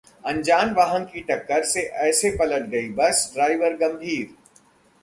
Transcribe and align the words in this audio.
अनजान 0.25 0.73
वाहन 0.73 1.03
की 1.05 1.21
टक्कर 1.21 1.63
से 1.63 1.81
ऐसे 2.07 2.31
पलट 2.37 2.67
गई 2.69 2.89
बस, 2.89 3.31
ड्राइवर 3.33 3.77
गंभीर 3.77 4.35